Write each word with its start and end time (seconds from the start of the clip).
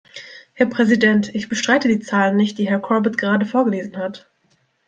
Herr 0.53 0.65
Präsident, 0.65 1.29
ich 1.35 1.47
bestreite 1.47 1.87
die 1.87 1.99
Zahlen 1.99 2.35
nicht, 2.35 2.57
die 2.57 2.67
Herr 2.67 2.79
Corbett 2.79 3.19
gerade 3.19 3.45
vorgelesen 3.45 3.97
hat. 3.97 4.31